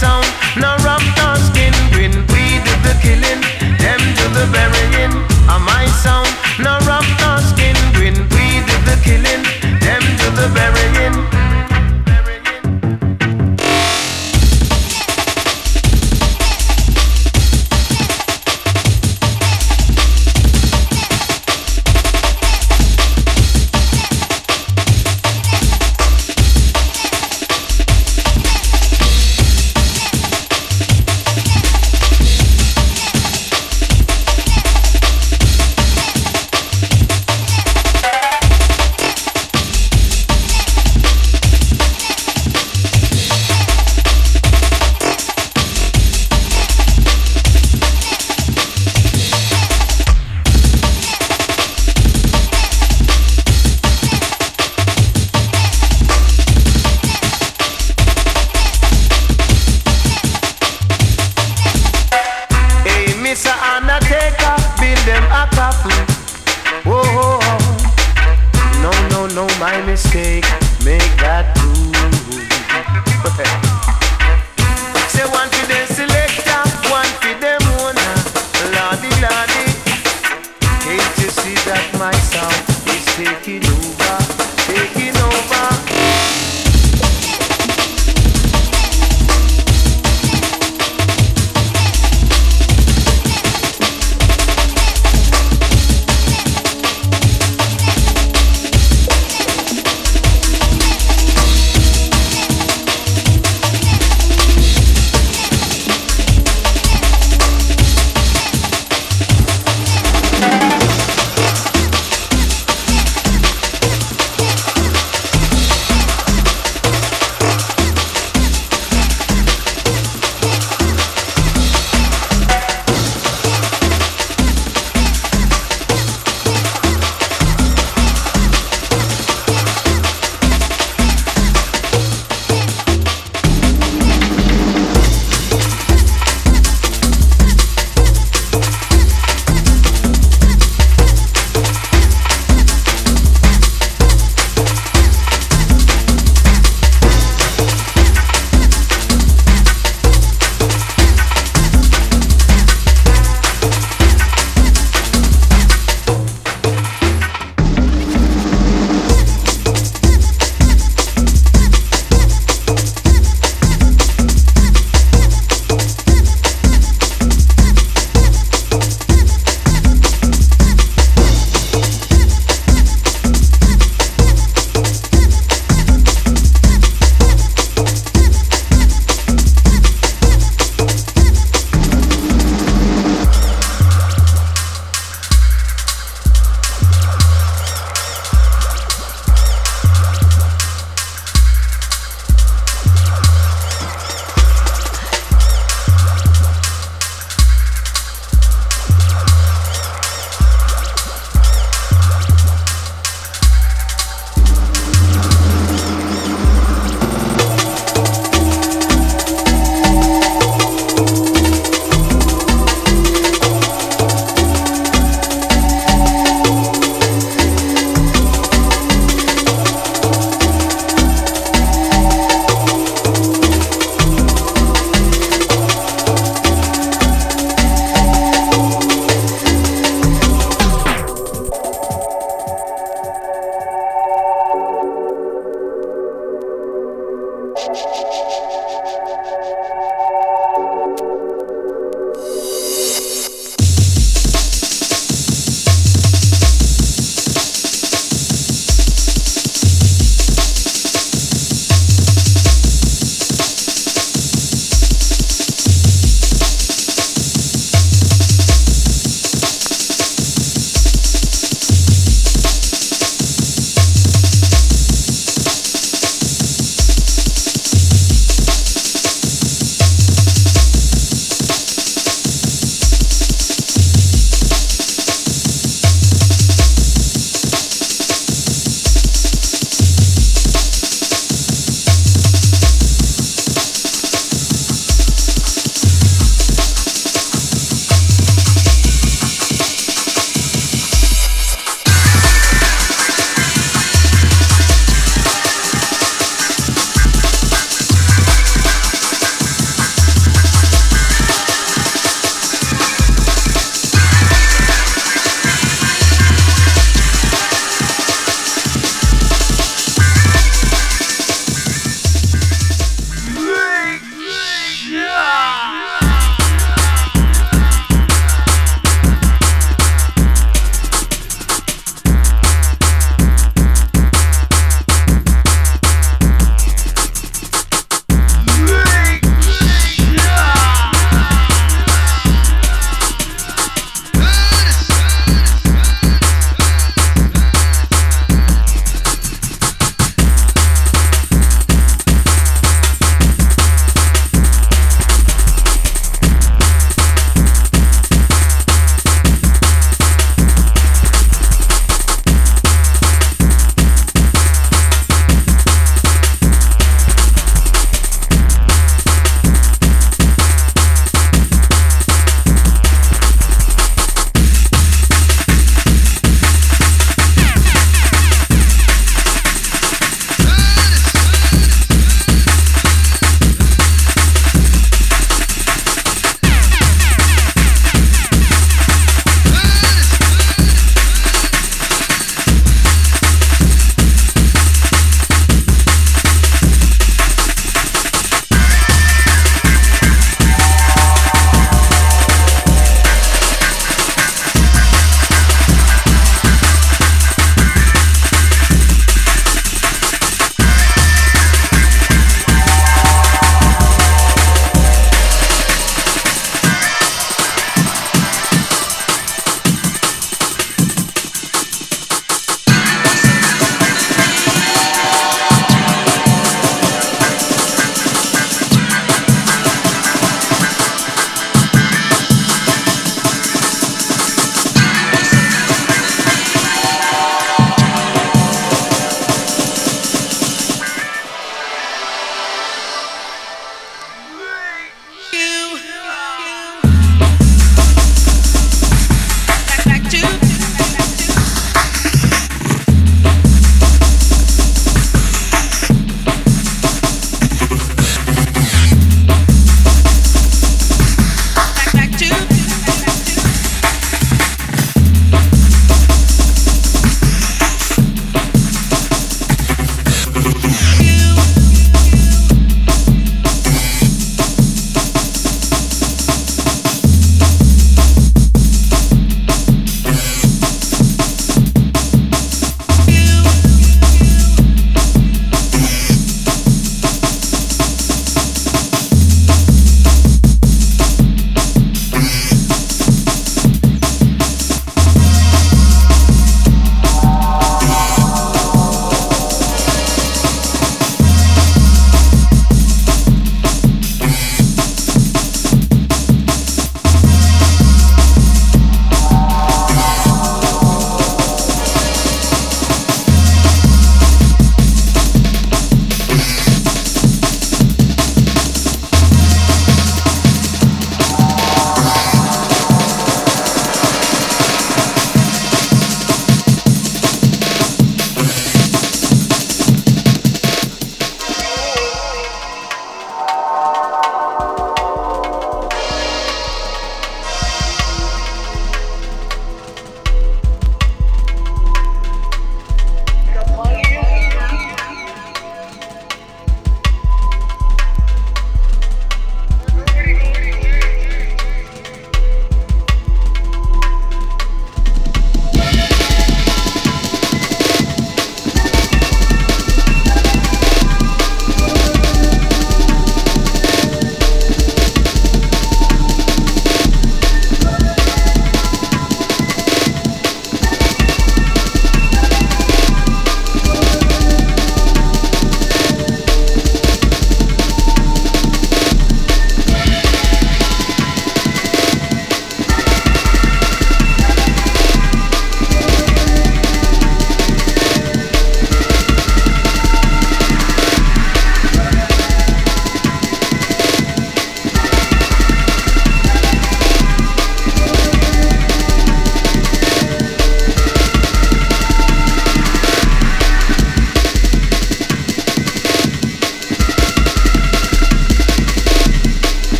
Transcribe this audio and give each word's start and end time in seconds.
sound. 0.00 0.24
No 0.56 0.79